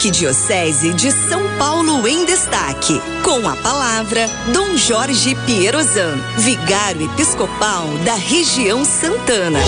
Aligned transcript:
Arquidiocese 0.00 0.94
de 0.94 1.12
São 1.12 1.42
Paulo 1.58 2.08
em 2.08 2.24
Destaque. 2.24 3.02
Com 3.22 3.46
a 3.46 3.54
palavra, 3.56 4.30
Dom 4.50 4.74
Jorge 4.74 5.34
Pierozan, 5.44 6.18
vigário 6.38 7.04
episcopal 7.12 7.86
da 8.02 8.14
região 8.14 8.82
Santana. 8.82 9.60
De 9.60 9.66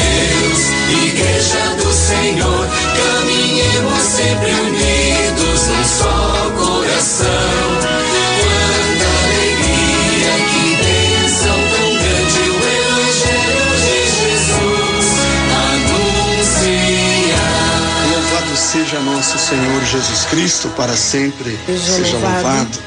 Deus, 0.00 1.04
Igreja 1.04 1.74
do 1.76 1.92
Senhor, 1.92 2.68
caminhemos 2.96 4.02
sempre 4.02 4.50
unidos 4.50 4.77
seja 18.70 19.00
nosso 19.00 19.38
Senhor 19.38 19.82
Jesus 19.86 20.26
Cristo 20.26 20.68
para 20.76 20.94
sempre 20.94 21.58
seja 21.66 22.18
louvado. 22.18 22.34
louvado. 22.34 22.78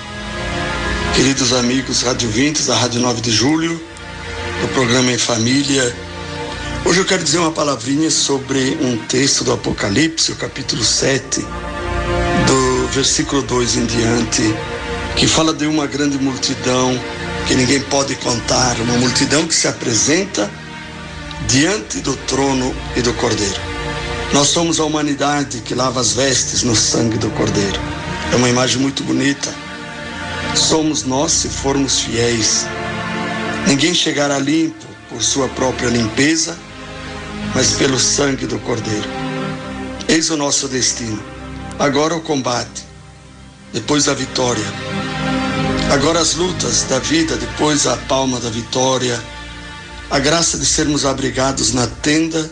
Queridos 1.16 1.54
amigos 1.54 2.04
radiovintes 2.04 2.68
da 2.68 2.76
Rádio 2.76 3.02
9 3.02 3.20
de 3.20 3.32
Julho, 3.32 3.82
do 4.62 4.68
programa 4.76 5.12
Em 5.12 5.18
Família, 5.18 5.96
hoje 6.86 7.00
eu 7.00 7.06
quero 7.06 7.24
dizer 7.24 7.40
uma 7.40 7.52
palavrinha 7.52 8.12
sobre 8.12 8.78
um 8.80 8.96
texto 9.08 9.44
do 9.44 9.54
Apocalipse, 9.54 10.32
o 10.32 10.36
capítulo 10.36 10.84
7, 10.84 11.42
do 12.46 12.88
versículo 12.90 13.42
2 13.42 13.78
em 13.78 13.86
diante, 13.88 14.56
que 15.16 15.26
fala 15.26 15.52
de 15.52 15.66
uma 15.66 15.88
grande 15.88 16.20
multidão 16.20 16.94
que 17.48 17.56
ninguém 17.56 17.82
pode 17.82 18.14
contar, 18.18 18.80
uma 18.82 19.00
multidão 19.00 19.48
que 19.48 19.56
se 19.56 19.68
apresenta 19.68 20.48
diante 21.48 22.02
do 22.02 22.16
trono 22.28 22.72
e 22.96 23.02
do 23.02 23.12
Cordeiro. 23.14 23.71
Nós 24.34 24.48
somos 24.48 24.80
a 24.80 24.86
humanidade 24.86 25.60
que 25.60 25.76
lava 25.76 26.00
as 26.00 26.14
vestes 26.14 26.64
no 26.64 26.74
sangue 26.76 27.18
do 27.18 27.30
Cordeiro. 27.32 27.80
É 28.32 28.36
uma 28.38 28.48
imagem 28.48 28.80
muito 28.80 29.04
bonita. 29.04 29.54
Somos 30.56 31.04
nós 31.04 31.34
se 31.34 31.50
formos 31.50 32.00
fiéis. 32.00 32.66
Ninguém 33.68 33.94
chegará 33.94 34.40
limpo 34.40 34.86
por 35.10 35.22
sua 35.22 35.50
própria 35.50 35.90
limpeza, 35.90 36.58
mas 37.54 37.74
pelo 37.74 38.00
sangue 38.00 38.48
do 38.48 38.58
Cordeiro. 38.60 39.08
Eis 40.08 40.30
o 40.30 40.38
nosso 40.38 40.70
destino. 40.70 41.22
Agora 41.78 42.16
o 42.16 42.22
combate, 42.22 42.86
depois 43.74 44.08
a 44.08 44.14
vitória. 44.14 44.66
Agora 45.92 46.22
as 46.22 46.36
lutas 46.36 46.84
da 46.84 47.00
vida, 47.00 47.36
depois 47.36 47.86
a 47.86 47.98
palma 47.98 48.40
da 48.40 48.50
vitória. 48.50 49.22
A 50.10 50.20
graça 50.20 50.58
de 50.58 50.66
sermos 50.66 51.06
abrigados 51.06 51.74
na 51.74 51.86
tenda 51.86 52.50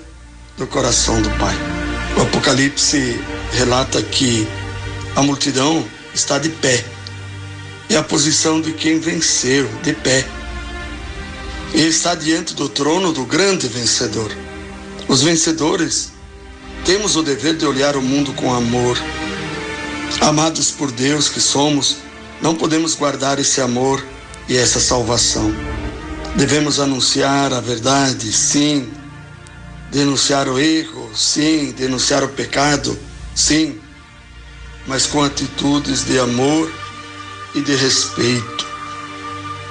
do 0.57 0.67
coração 0.67 1.21
do 1.21 1.29
Pai. 1.37 1.78
O 2.19 2.23
Apocalipse 2.23 3.17
relata 3.53 4.03
que 4.03 4.45
a 5.15 5.23
multidão 5.23 5.87
está 6.13 6.37
de 6.37 6.49
pé. 6.49 6.83
É 7.89 7.95
a 7.95 8.03
posição 8.03 8.59
de 8.59 8.73
quem 8.73 8.99
venceu, 8.99 9.69
de 9.81 9.93
pé. 9.93 10.27
E 11.73 11.79
está 11.79 12.15
diante 12.15 12.53
do 12.53 12.67
trono 12.67 13.13
do 13.13 13.25
grande 13.25 13.69
vencedor. 13.69 14.35
Os 15.07 15.21
vencedores 15.21 16.11
temos 16.83 17.15
o 17.15 17.23
dever 17.23 17.55
de 17.55 17.65
olhar 17.65 17.95
o 17.95 18.01
mundo 18.01 18.33
com 18.33 18.53
amor. 18.53 19.01
Amados 20.19 20.71
por 20.71 20.91
Deus 20.91 21.29
que 21.29 21.39
somos, 21.39 21.99
não 22.41 22.53
podemos 22.53 22.95
guardar 22.95 23.39
esse 23.39 23.61
amor 23.61 24.05
e 24.49 24.57
essa 24.57 24.81
salvação. 24.81 25.55
Devemos 26.35 26.81
anunciar 26.81 27.53
a 27.53 27.61
verdade, 27.61 28.33
sim, 28.33 28.91
Denunciar 29.91 30.47
o 30.47 30.59
erro, 30.59 30.98
sim. 31.15 31.71
Denunciar 31.71 32.23
o 32.23 32.29
pecado, 32.29 32.97
sim. 33.35 33.79
Mas 34.87 35.05
com 35.05 35.23
atitudes 35.23 36.05
de 36.05 36.17
amor 36.19 36.71
e 37.53 37.61
de 37.61 37.75
respeito. 37.75 38.67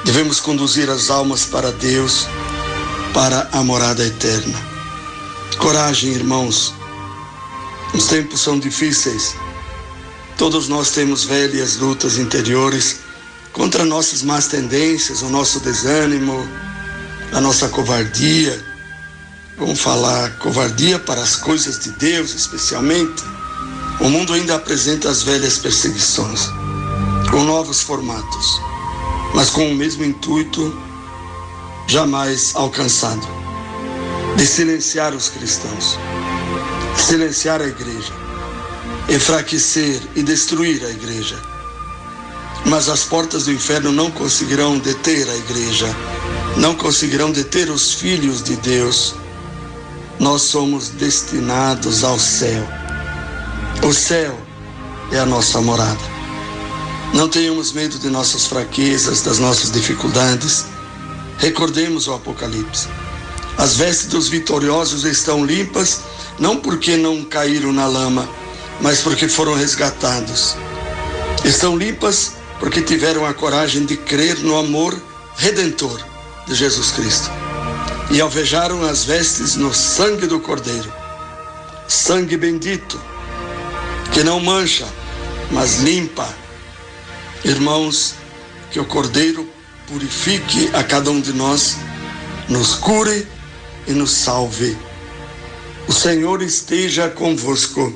Devemos 0.04 0.40
conduzir 0.40 0.88
as 0.90 1.10
almas 1.10 1.44
para 1.44 1.72
Deus, 1.72 2.26
para 3.12 3.48
a 3.52 3.62
morada 3.62 4.06
eterna. 4.06 4.58
Coragem, 5.58 6.12
irmãos. 6.12 6.74
Os 7.94 8.06
tempos 8.06 8.40
são 8.40 8.58
difíceis. 8.58 9.34
Todos 10.36 10.68
nós 10.68 10.90
temos 10.90 11.24
velhas 11.24 11.76
lutas 11.76 12.16
interiores 12.16 13.00
contra 13.52 13.84
nossas 13.84 14.22
más 14.22 14.46
tendências, 14.46 15.22
o 15.22 15.28
nosso 15.28 15.58
desânimo, 15.60 16.46
a 17.32 17.40
nossa 17.40 17.68
covardia 17.68 18.67
vamos 19.58 19.80
falar, 19.80 20.38
covardia 20.38 20.98
para 21.00 21.20
as 21.20 21.34
coisas 21.34 21.80
de 21.80 21.90
Deus, 21.92 22.32
especialmente, 22.32 23.24
o 24.00 24.08
mundo 24.08 24.32
ainda 24.32 24.54
apresenta 24.54 25.08
as 25.08 25.22
velhas 25.22 25.58
perseguições, 25.58 26.48
com 27.30 27.42
novos 27.42 27.80
formatos, 27.80 28.60
mas 29.34 29.50
com 29.50 29.68
o 29.68 29.74
mesmo 29.74 30.04
intuito 30.04 30.80
jamais 31.88 32.52
alcançado 32.54 33.26
de 34.36 34.46
silenciar 34.46 35.12
os 35.12 35.28
cristãos, 35.28 35.98
silenciar 36.96 37.60
a 37.60 37.66
igreja, 37.66 38.12
enfraquecer 39.08 40.00
e 40.14 40.22
destruir 40.22 40.84
a 40.84 40.90
igreja. 40.90 41.36
Mas 42.64 42.88
as 42.88 43.04
portas 43.04 43.46
do 43.46 43.52
inferno 43.52 43.90
não 43.90 44.10
conseguirão 44.10 44.78
deter 44.78 45.28
a 45.28 45.36
igreja, 45.36 45.88
não 46.56 46.74
conseguirão 46.74 47.32
deter 47.32 47.70
os 47.70 47.94
filhos 47.94 48.42
de 48.42 48.54
Deus 48.56 49.14
nós 50.18 50.42
somos 50.42 50.88
destinados 50.88 52.02
ao 52.02 52.18
céu. 52.18 52.66
O 53.82 53.92
céu 53.92 54.36
é 55.12 55.18
a 55.18 55.26
nossa 55.26 55.60
morada. 55.60 56.18
Não 57.14 57.28
tenhamos 57.28 57.72
medo 57.72 57.98
de 57.98 58.10
nossas 58.10 58.46
fraquezas, 58.46 59.22
das 59.22 59.38
nossas 59.38 59.70
dificuldades. 59.70 60.66
Recordemos 61.38 62.08
o 62.08 62.14
Apocalipse. 62.14 62.88
As 63.56 63.76
vestes 63.76 64.06
dos 64.08 64.28
vitoriosos 64.28 65.04
estão 65.04 65.44
limpas, 65.44 66.00
não 66.38 66.56
porque 66.56 66.96
não 66.96 67.24
caíram 67.24 67.72
na 67.72 67.86
lama, 67.86 68.28
mas 68.80 69.00
porque 69.00 69.28
foram 69.28 69.54
resgatados. 69.54 70.56
Estão 71.44 71.76
limpas 71.76 72.32
porque 72.58 72.82
tiveram 72.82 73.24
a 73.24 73.32
coragem 73.32 73.84
de 73.84 73.96
crer 73.96 74.38
no 74.40 74.56
amor 74.56 75.00
redentor 75.36 76.00
de 76.46 76.54
Jesus 76.54 76.90
Cristo 76.90 77.30
e 78.10 78.20
alvejaram 78.20 78.82
as 78.82 79.04
vestes 79.04 79.54
no 79.54 79.74
sangue 79.74 80.26
do 80.26 80.40
Cordeiro. 80.40 80.92
Sangue 81.86 82.36
bendito, 82.36 83.00
que 84.12 84.22
não 84.22 84.40
mancha, 84.40 84.86
mas 85.50 85.80
limpa. 85.80 86.28
Irmãos, 87.44 88.14
que 88.70 88.80
o 88.80 88.84
Cordeiro 88.84 89.48
purifique 89.86 90.70
a 90.74 90.82
cada 90.82 91.10
um 91.10 91.20
de 91.20 91.32
nós, 91.32 91.76
nos 92.48 92.74
cure 92.74 93.26
e 93.86 93.92
nos 93.92 94.10
salve. 94.10 94.76
O 95.86 95.92
Senhor 95.92 96.42
esteja 96.42 97.08
convosco, 97.08 97.92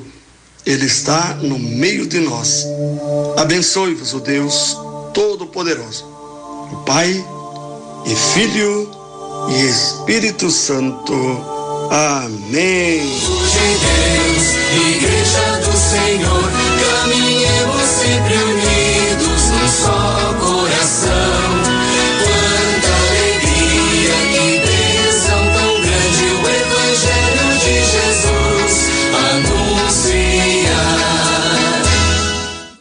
Ele 0.65 0.85
está 0.85 1.35
no 1.35 1.59
meio 1.59 2.07
de 2.07 2.19
nós. 2.19 2.65
Abençoe-vos 3.37 4.13
o 4.13 4.19
Deus 4.19 4.75
Todo-Poderoso, 5.13 6.05
o 6.71 6.83
Pai 6.85 7.23
e 8.05 8.15
Filho 8.15 9.02
e 9.49 9.69
Espírito 9.69 10.49
Santo. 10.49 11.13
Amém. 11.89 13.19
Deus, 13.83 14.43
Igreja 14.95 15.59
do 15.63 15.77
Senhor, 15.77 16.51
caminha. 16.79 17.42